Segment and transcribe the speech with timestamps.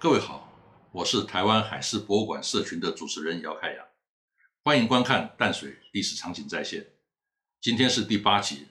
[0.00, 0.50] 各位好，
[0.92, 3.86] 我是台湾海事博物馆社群的主持人姚开阳，
[4.64, 6.86] 欢迎观看淡水历史场景再现。
[7.60, 8.68] 今天是第八集，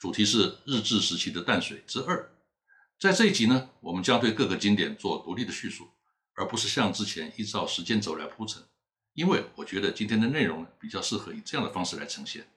[0.00, 2.32] 主题是日治时期的淡水之二。
[2.98, 5.88] 在这一集呢，我们将对各个景点做独立的叙述，
[6.34, 8.60] 而不是像之前依照时间轴来铺陈。
[9.12, 12.48] 因为我觉得今天的内容比较适合以这样的方式来呈现。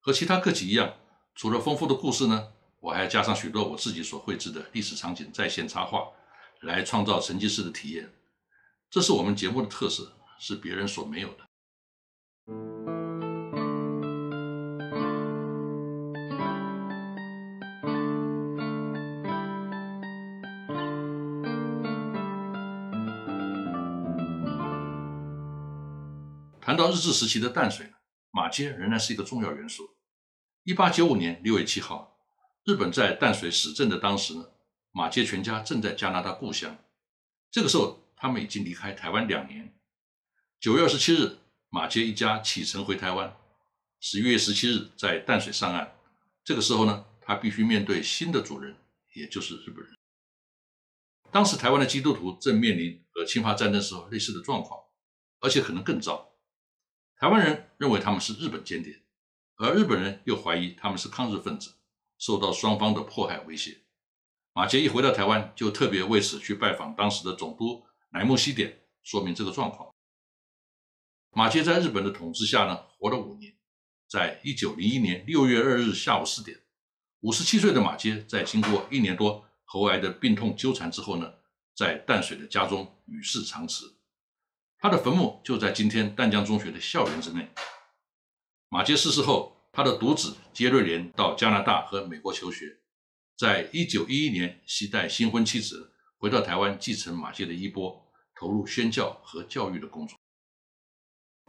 [0.00, 0.96] 和其他各集一样，
[1.36, 2.48] 除了丰富的故事呢，
[2.80, 6.08] 我还要加上许多我自己所绘制的历史场景在线插画，
[6.60, 8.12] 来创造沉浸式的体验。
[8.90, 11.46] 这是我们节目的特色，是别人所没有的。
[26.60, 27.92] 谈到日治时期的淡水，
[28.30, 29.96] 马街仍然是一个重要元素。
[30.62, 32.18] 一八九五年六月七号，
[32.64, 34.49] 日本在淡水始政的当时呢，
[34.92, 36.76] 马街全家正在加拿大故乡。
[37.50, 39.74] 这个时候，他们已经离开台湾两年。
[40.58, 41.38] 九月二十七日，
[41.68, 43.36] 马杰一家启程回台湾。
[44.00, 45.96] 十一月十七日，在淡水上岸。
[46.42, 48.76] 这个时候呢，他必须面对新的主人，
[49.14, 49.96] 也就是日本人。
[51.30, 54.80] 当时台湾的基督徒正面临和侵华战争时候类似的状况，
[55.40, 56.32] 而且可能更糟。
[57.16, 59.02] 台湾人认为他们是日本间谍，
[59.56, 61.74] 而日本人又怀疑他们是抗日分子，
[62.18, 63.78] 受到双方的迫害威胁。
[64.52, 69.94] 马杰一回到台湾，就特别为此去拜访当时的总督乃木希典，说明这个状况。
[71.30, 73.54] 马杰在日本的统治下呢，活了五年。
[74.08, 76.58] 在一九零一年六月二日下午四点，
[77.20, 81.32] 五十七岁的马杰在经过一年多喉癌的病痛纠缠之后呢，
[81.76, 83.94] 在淡水的家中与世长辞。
[84.80, 87.48] 他的坟墓就在今天淡江中学的校园之内。
[88.68, 92.80] 马杰逝世后，他的独子杰瑞莲到加拿大和美国求学，
[93.40, 100.18] 在一九一一年携带新婚妻子回到台湾，继承马杰的衣钵，投入宣教和教育的工作。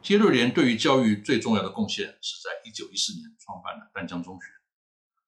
[0.02, 4.48] 杰瑞莲对于教育最重要的贡献是在一九一四年创办了淡江中学，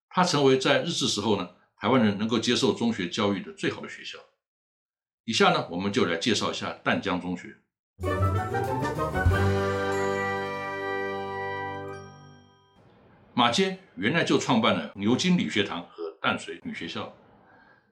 [0.07, 4.17] 他成为在日治时候呢台湾人能够接受中学教育的最好的学校。
[5.25, 7.57] 以下呢，我们就来介绍一下淡江中学。
[13.35, 15.89] 马街原来就创办了牛津理学堂
[16.23, 17.13] 淡水女学校。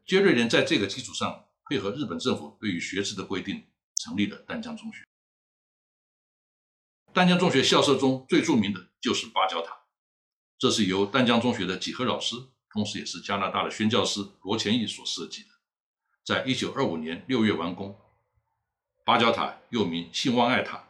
[0.06, 3.66] 杰瑞莲在这个基础上，配合日本政府对于学制的规定，
[3.98, 5.04] 成立了淡江中学。
[7.12, 9.82] 淡江中学校舍中最著名的就是八角塔，
[10.58, 12.38] 这是由淡江中学的几何老师，
[12.72, 15.50] 同时也是加拿大的宣教师罗前义所设计的，
[16.24, 18.00] 在一九二五年六月完工。
[19.04, 20.88] 八角塔又名信望爱塔，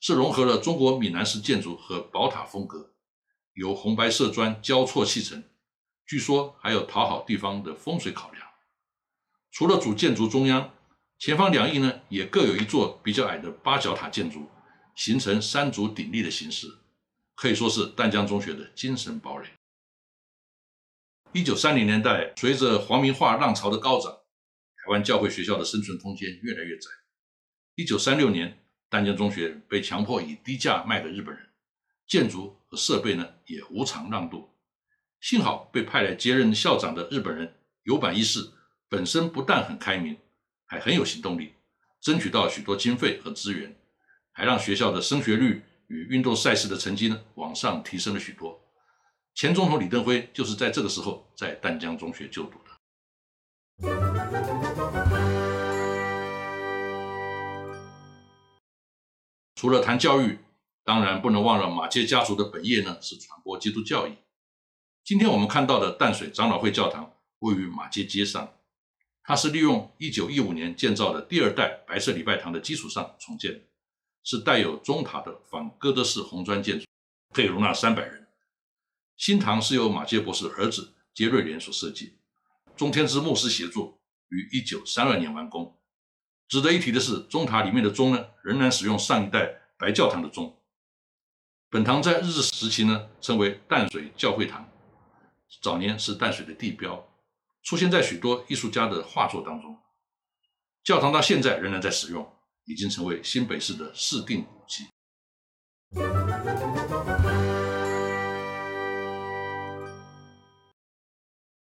[0.00, 2.94] 是融合了中国闽南式建筑和宝塔风格，
[3.52, 5.44] 由红白色砖交错砌成。
[6.10, 8.44] 据说还有讨好地方的风水考量。
[9.52, 10.74] 除了主建筑中央，
[11.20, 14.48] 前方两翼呢也各有一座比较矮的八角塔建筑，
[14.96, 16.66] 形成三足鼎立的形式，
[17.36, 19.46] 可以说是淡江中学的精神堡垒。
[21.30, 26.90] 一九三零年代，随着黄明化浪潮的高涨，台湾教会学校的生存空间越来越窄。
[27.76, 31.50] 一九三六年，淡江中学被强迫以低价卖给日本人，
[32.08, 34.50] 建筑和设备呢也无偿让渡。
[35.20, 38.52] 幸好被派来接任校长的日本人有板一世
[38.88, 40.16] 本身不但很开明，
[40.64, 41.52] 还很有行动力，
[42.00, 43.76] 争取到许多经费和资源，
[44.32, 48.58] 还让学校的升学率与运动赛事的成绩呢往上提升了许多。
[49.34, 52.70] 前总统李登辉就是在这个时候在淡江中学就读的。
[59.54, 60.38] 除了谈教育，
[60.82, 64.14] 当然不能忘了马街家族的本业呢，是传播基督教义。
[65.10, 68.54] 今天我们看到的淡水长老会教堂位于马街街上，
[69.24, 73.60] 它是利用1915年建造的第二代白色礼拜堂的基础上重建的，
[74.22, 76.86] 是带有钟塔的仿哥德式红砖建筑，
[77.32, 78.28] 可以容纳三百人。
[79.16, 82.12] 新堂是由马街博士儿子杰瑞莲所设计，
[82.76, 83.98] 中天之牧师协助，
[84.28, 85.76] 于1932年完工。
[86.46, 90.56] 值得一提的是，钟塔里面的钟呢，仍然使用上一代白教堂的钟。
[91.68, 94.68] 本堂在日治时期呢，称为淡水教会堂，
[95.60, 97.08] 早年是淡水的地标，
[97.62, 99.78] 出现在许多艺术家的画作当中。
[100.82, 102.32] 教堂到现在仍然在使用，
[102.64, 104.86] 已经成为新北市的市定古迹。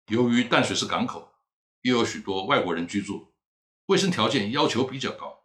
[0.06, 1.32] 由于淡水是港口，
[1.82, 3.32] 又有许多外国人居住。
[3.86, 5.44] 卫生条件要求比较高，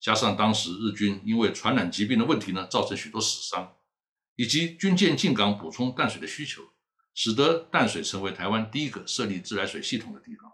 [0.00, 3.76] 加上当时日军因为传染疾病的问题呢，造成许多死伤，
[4.34, 6.62] 以及军舰进港补充淡水的需求，
[7.16, 10.52] 使得淡水成为台湾第一个设立自来水系统的地方。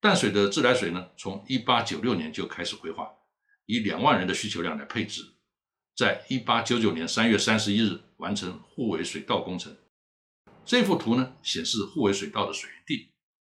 [0.00, 3.06] 淡水的自来水呢，从一八九六年就开始规划，
[3.66, 5.34] 以两万人的需求量来配置，
[5.94, 9.76] 在一八九九年三月三十一日完成护尾水道工程。
[10.64, 13.12] 这幅图呢，显示护尾水道的水源地，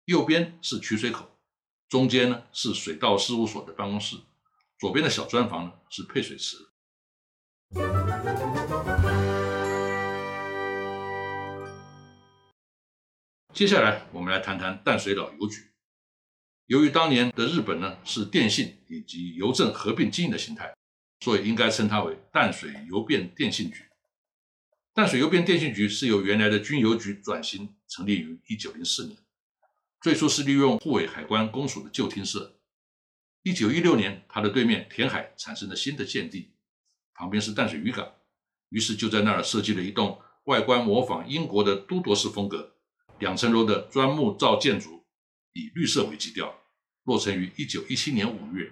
[0.07, 1.39] 右边是取水口，
[1.89, 4.17] 中间呢是水道事务所的办公室，
[4.81, 6.57] 左边的小砖房呢是配水池。
[13.61, 15.71] 接下来，我们来谈谈淡水老邮局。
[16.65, 20.75] 由于当年的日本呢是电信以及邮政合并经营的形态，
[21.21, 23.85] 所以应该称它为淡水邮变电信局。
[24.95, 29.19] 淡水邮变电信局是由原来的军邮局转型成立于一九零四年，
[30.01, 32.59] 最初是利用护卫海关公署的旧厅舍。
[33.43, 36.55] 一九一六年，它的对面填海产生了新的建地，
[37.13, 38.11] 旁边是淡水渔港，
[38.71, 42.79] 于是就在那儿设计了一栋外观模仿英国的都铎式风格、
[43.21, 45.05] 两层楼的砖木造建筑，
[45.53, 46.57] 以绿色为基调。
[47.05, 48.71] 落成于一九一七年五月，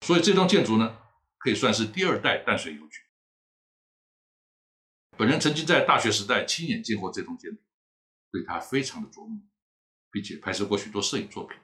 [0.00, 0.98] 所以这栋建筑呢，
[1.38, 2.98] 可以算是第二代淡水邮局。
[5.16, 7.58] 本人曾经在大学时代亲眼见过这栋建筑，
[8.32, 9.40] 对它非常的琢磨，
[10.10, 11.56] 并且拍摄过许多摄影作品。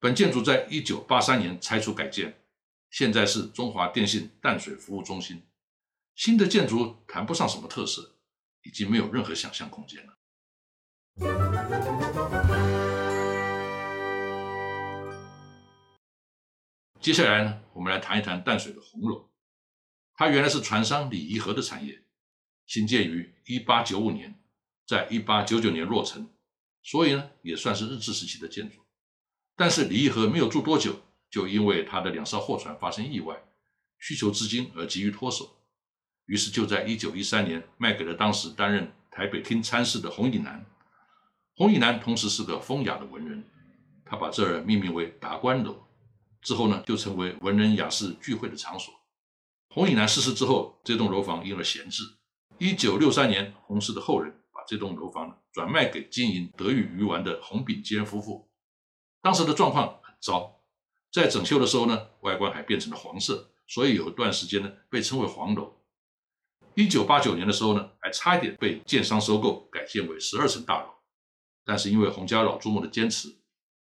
[0.00, 2.42] 本建筑在一九八三年拆除改建，
[2.90, 5.42] 现在是中华电信淡水服务中心。
[6.16, 8.16] 新的建筑谈不上什么特色，
[8.62, 10.17] 已经没有任何想象空间了。
[17.00, 19.28] 接下来呢，我们来谈一谈淡水的红楼。
[20.14, 22.02] 它原来是船商李宜和的产业，
[22.66, 24.38] 兴建于一八九五年，
[24.86, 26.28] 在一八九九年落成，
[26.82, 28.84] 所以呢也算是日治时期的建筑。
[29.56, 31.00] 但是李宜和没有住多久，
[31.30, 33.34] 就因为他的两艘货船发生意外，
[33.98, 35.56] 需求资金而急于脱手，
[36.26, 40.64] 于是就在一九一三年卖给了当时担任台北厅参事的洪以南。
[41.58, 43.44] 洪以南同时是个风雅的文人，
[44.04, 45.88] 他把这儿命名为达官楼。
[46.40, 48.94] 之后呢，就成为文人雅士聚会的场所。
[49.74, 52.04] 洪以南逝世之后，这栋楼房因而闲置。
[52.58, 58.48] 一九六三年，洪氏的后人把这栋楼房转卖给经营德裕鱼丸的洪炳坚夫妇。
[59.20, 60.60] 当时的状况很糟，
[61.10, 65.74] 在整修的时候呢，外观还变成了黄色，所以有一段时间呢，被称为黄楼。
[66.76, 70.90] 一九八九年的时候呢，还差一点被建商收购，改建为十二层大楼。
[71.68, 73.28] 但是因为洪家老祖母的坚持，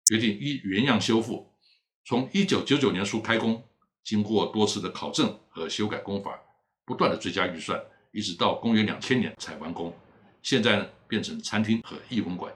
[0.08, 1.56] 决定依原样修复。
[2.04, 3.64] 从一九九九年初开工，
[4.04, 6.38] 经过多次的考证和修改工法，
[6.84, 7.82] 不断的追加预算，
[8.12, 9.98] 一直到公元两千年才完工。
[10.44, 12.54] 现在呢，变成餐厅和艺文馆。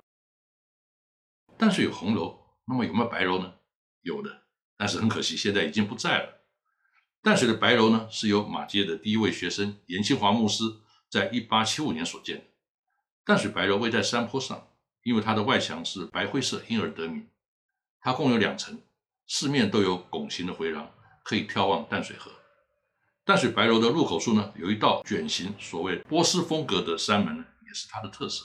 [1.57, 3.53] 淡水有红楼，那么有没有白楼呢？
[4.01, 4.41] 有的，
[4.75, 6.41] 但是很可惜，现在已经不在了。
[7.21, 10.65] 淡水的白楼呢，是由马街的第一位学生严清华牧师
[11.09, 12.43] 在一八七五年所建的。
[13.23, 14.67] 淡水白楼位在山坡上，
[15.03, 17.27] 因为它的外墙是白灰色，因而得名。
[17.99, 18.81] 它共有两层。
[19.27, 20.91] 四面都有拱形的回廊，
[21.23, 22.29] 可以眺望淡水河。
[23.23, 28.43] 淡水白楼的入口处呢，有一道卷形，所谓波斯风格的山门呢，也是它的特色。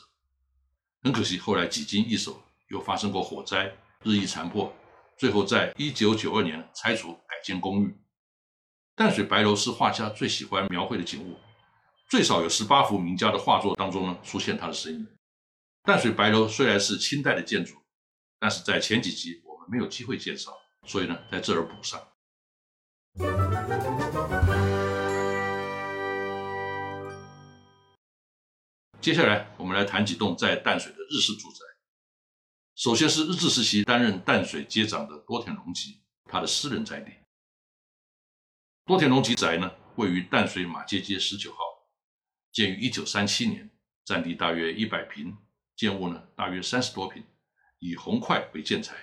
[1.02, 3.74] 很可惜，后来几经易手，又发生过火灾，
[4.04, 4.72] 日益残破，
[5.18, 7.96] 最后在一九九二年拆除改建公寓。
[8.94, 11.36] 淡水白楼是画家最喜欢描绘的景物，
[12.08, 15.06] 最少有十八幅名家的画作当中呢出现他的身影。
[15.86, 17.76] 淡水白楼虽然是清代的建筑，
[18.40, 20.52] 但是在前几集我们没有机会介绍。
[20.84, 22.00] 所以呢，在这儿补上。
[29.00, 31.58] 接下来，我们来谈几栋在淡水的日式住宅。
[32.74, 37.12] 首先是日治时期担任淡水街长的多田隆吉，他的私人宅邸。
[38.84, 41.58] 多田隆吉宅呢，位于淡水马街街十九号，
[42.50, 43.70] 建于一九三七年，
[44.04, 45.36] 占地大约一百平，
[45.76, 47.22] 建物呢大约三十多平，
[47.78, 48.96] 以红块为建材。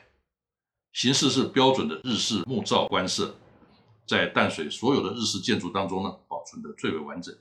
[0.92, 3.36] 形式是标准的日式木造官舍，
[4.08, 7.36] 在淡水所有的日式建筑当中呢，保存的最为完整。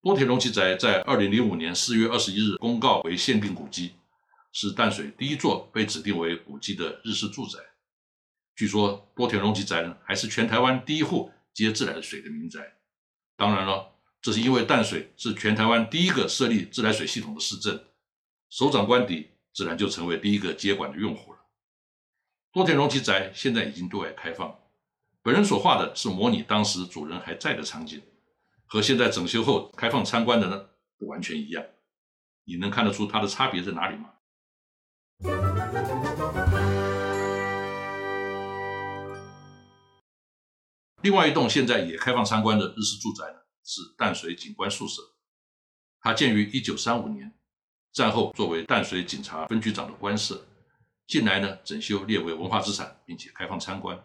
[0.00, 3.94] 多田隆吉宅在二零零五年四月二十一日公告为限定古迹，
[4.52, 7.58] 是淡水第一座被指定为古迹的日式住宅。
[8.56, 12.76] 据说多田隆吉宅呢，还是全台湾第一户接自来水的民宅。
[13.36, 17.84] 当然了，这是因为淡水是全台湾第一个设立自来水系统的市镇，
[18.50, 21.38] 首长官邸自然就成为第一个接管的用户了。
[22.50, 24.58] 多田荣吉宅现在已经对外开放，
[25.22, 28.02] 本人所画的是模拟当时主人还在的场景，
[28.64, 31.62] 和现在整修后开放参观的呢不完全一样。
[32.44, 34.14] 你能看得出它的差别在哪里吗？
[41.02, 45.02] 另外一栋现在也开放参观的日式住宅呢，是淡水景观宿舍，
[46.00, 47.37] 它建于一九三五年，
[47.98, 50.46] 战后作为淡水警察分局长的官舍。
[51.08, 54.00] 近来呢整修列为文化资产，并且开放参观。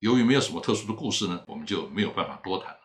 [0.00, 2.80] 由于没有什么特殊的故事呢，我们就没有办法多谈了。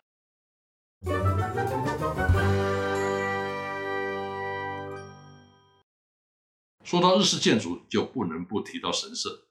[6.84, 9.48] 说到日式建筑，就不能不提到神社。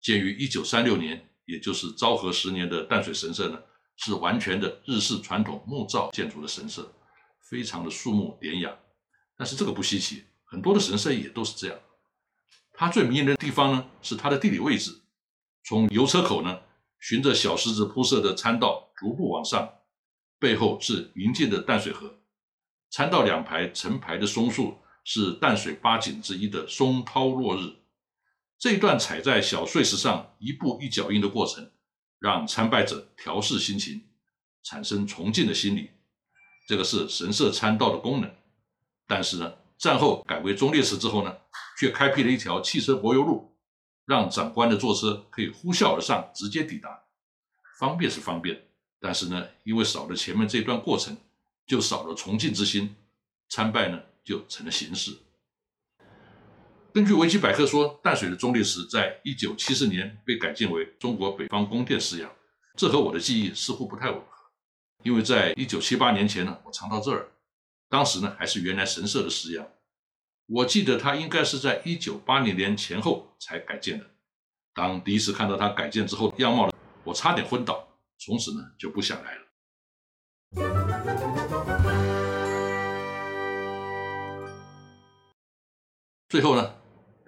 [0.00, 3.58] 建于一九三六年，也就是昭和十年的淡水神社呢，
[3.96, 6.88] 是完全的日式传统木造建筑的神社，
[7.40, 8.72] 非常的肃穆典雅。
[9.40, 11.78] 但是这个不稀奇，很多的神社也都是这样。
[12.74, 15.00] 它最迷人的地方呢，是它的地理位置。
[15.64, 16.60] 从油车口呢，
[16.98, 19.66] 循着小石子铺设的参道逐步往上，
[20.38, 22.18] 背后是云静的淡水河。
[22.90, 27.76] 参道两排成排的松树，是淡水八景之一的松涛落日。
[28.58, 31.70] 这一段踩在小碎石上一步一脚印的过程，
[32.18, 34.02] 让参拜者调试心情，
[34.62, 35.88] 产生崇敬的心理。
[36.68, 38.30] 这个是神社参道的功能。
[39.10, 41.36] 但是呢，战后改为忠烈祠之后呢，
[41.80, 43.52] 却开辟了一条汽车柏油路，
[44.06, 47.02] 让长官的坐车可以呼啸而上，直接抵达。
[47.76, 48.68] 方便是方便，
[49.00, 51.16] 但是呢，因为少了前面这段过程，
[51.66, 52.94] 就少了崇敬之心，
[53.48, 55.18] 参拜呢就成了形式。
[56.94, 62.30] 根据维基百科说，淡水的中烈祠在一九七四年被改建为中国北方宫殿式样，
[62.76, 64.26] 这和我的记忆似乎不太吻合。
[65.02, 67.28] 因为在一九七八年前呢，我常到这儿，
[67.90, 69.68] 当时呢还是原来神社的式样。
[70.46, 74.06] 我记得它应该是在一九八零年前后才改建的。
[74.72, 76.72] 当第一次看到它改建之后的样貌呢，
[77.04, 79.42] 我差点昏倒，从此呢就不想来了。
[86.28, 86.76] 最后呢。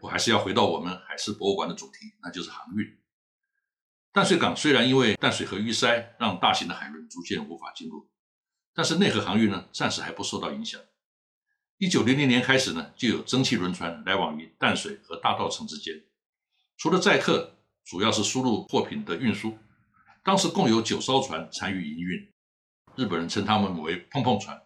[0.01, 2.85] 我还是要回到我们海事博物馆的主题，那就是航运。
[4.11, 8.11] 淡水港虽然因为淡水河淤塞，让大型的海轮逐渐无法进入，
[8.75, 10.81] 但是内河航运呢，暂时还不受到影响。
[11.79, 16.05] 一九零零年开始呢，就有蒸汽轮船来往于淡水和大稻城之间，
[16.77, 19.59] 除了载客，主要是输入货品的运输。
[20.23, 22.33] 当时共有九艘船参与营运，
[22.95, 24.63] 日本人称它们为“碰碰船”，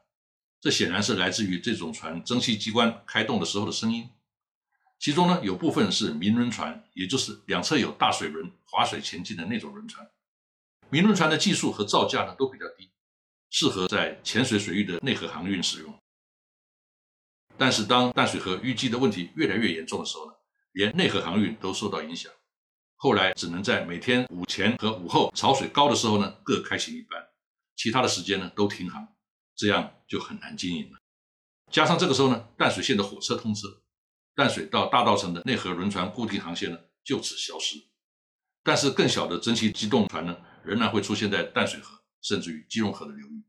[0.61, 4.11] 这显然是来自于这种船蒸汽机关开动的时候的声音。
[4.99, 10.11] 其中呢，有部分是明轮船，也就是两侧有大水轮划水前进的那种轮船。
[10.91, 12.91] 明轮船的技术和造价呢都比较低，
[13.51, 15.99] 适合在浅水水域的内河航运使用。
[17.57, 20.33] 但是当淡水河淤积的问题越来越严重的时候呢，
[20.73, 22.31] 连内河航运都受到影响。
[22.97, 27.27] 后来只能在每天午前和午后潮水高的时候呢各开行一班，
[27.77, 29.07] 其他的时间呢都停航，
[29.55, 30.99] 这样就很难经营了。
[31.71, 33.83] 加上这个时候呢，淡水线的火车通车。
[34.35, 37.77] 淡水到大稻城的内河轮船固定航线呢，就此消失。
[38.63, 43.43] 但是更小的蒸汽机动船呢，仍然会出现在淡水河，甚至于基隆河的流域。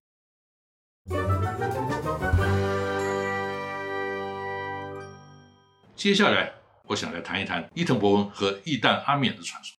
[5.95, 6.53] 接下来，
[6.83, 9.75] 我想来谈一谈伊藤博文和义旦阿冕的传说。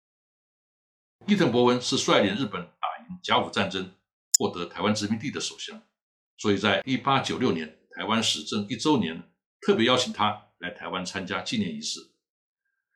[1.28, 3.94] 伊藤博文是率领日本打赢甲午战争、
[4.40, 5.80] 获得台湾殖民地的首相，
[6.36, 9.22] 所以在一八九六年台湾始政一周年，
[9.62, 10.46] 特别邀请他。
[10.58, 12.00] 来台湾参加纪念仪式。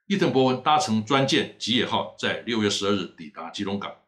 [0.08, 4.01] 伊藤博文搭乘专舰吉野号，在六月十二日抵达基隆港。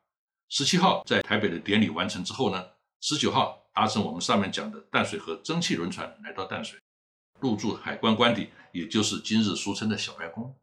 [0.56, 2.64] 十七号在台北的典礼完成之后呢，
[3.00, 6.78] 十九号搭乘我们上面讲的淡水河蒸汽轮船来到淡水，
[7.40, 10.54] 入住海关官邸，也就是今日俗称的小白宫，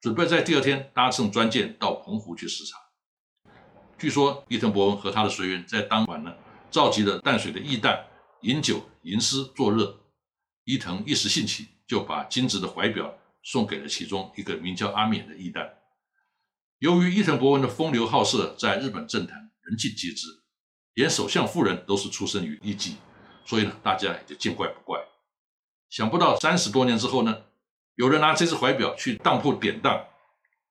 [0.00, 2.78] 准备在第二天搭乘专舰到澎湖去视察。
[3.98, 6.32] 据说伊藤博文和他的随员在当晚呢，
[6.70, 8.00] 召集了淡水的义旦
[8.42, 9.98] 饮酒吟诗作乐。
[10.62, 11.66] 伊藤一时兴起。
[11.84, 15.68] 就把金子的怀表送给了其中一个名叫阿冕的义旦。
[16.82, 20.26] 由于伊藤博文的风流好色，在日本政坛人尽皆知，
[20.94, 22.94] 连首相夫人都是出生于艺妓，
[23.44, 24.98] 所以呢，大家也就见怪不怪。
[25.88, 27.42] 想不到三十多年之后呢，
[27.94, 30.06] 有人拿这只怀表去当铺典当，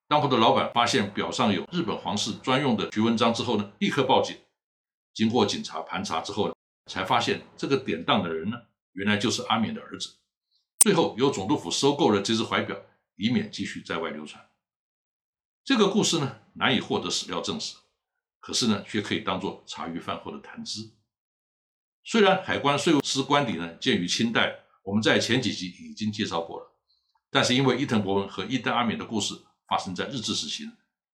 [0.06, 4.36] 当铺的老板发现表上有日本皇室专用的徐文章之后呢，立刻报警。
[5.14, 6.54] 经过警察盘查之后呢，
[6.90, 8.58] 才发现这个典当的人呢，
[8.92, 10.10] 原来就是阿冕的儿子。
[10.80, 12.76] 最后由总督府收购了这只怀表，
[13.16, 14.44] 以免继续在外流传。
[15.64, 17.76] 这个故事呢难以获得史料证实，
[18.40, 20.90] 可是呢却可以当做茶余饭后的谈资。
[22.02, 26.72] 虽然海关税务司官邸呢建于清代，我们在前几集已经介绍过了，
[27.30, 30.64] 但是因为伊藤博文和伊丹阿美的故事发生在日治时期，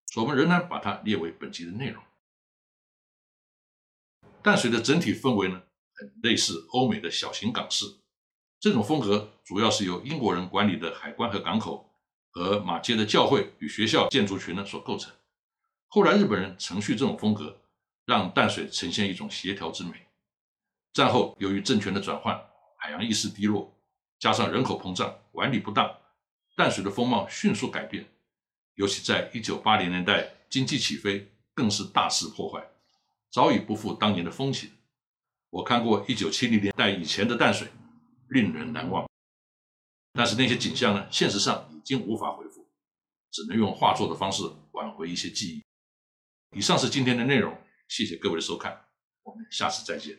[0.07, 2.02] 所以我们仍然把它列为本集的内容。
[4.43, 5.62] 淡水的整体氛围呢
[5.93, 7.85] 很类似欧美的小型港市。
[8.59, 11.88] 这种风格主要是由英国人管理的海关和港口，
[12.38, 15.12] 和马街的教会与学校建筑群呢所构成。
[15.88, 17.61] 后来日本人承续这种风格，
[18.04, 20.07] 让淡水呈现一种协调之美。
[20.92, 22.40] 战后由于政权的转换，
[22.76, 23.76] 海洋意识低落，
[24.21, 25.92] 加上人口膨胀、管理不当，
[26.57, 28.07] 淡水的风貌迅速改变，
[28.75, 32.64] 尤其在一九八零年代经济起飞，更是大肆破坏，
[33.33, 34.71] 早已不复当年的风情。
[35.50, 37.66] 我看过一九七零年代以前的淡水，
[38.28, 39.08] 令人难忘。
[40.19, 42.67] 但是那些景象呢，现实上已经无法回复，
[43.31, 46.59] 只能用画作的方式挽回一些记忆。
[46.59, 47.57] 以上是今天的内容，
[47.87, 48.85] 谢谢各位的收看，
[49.23, 50.19] 我们下次再见。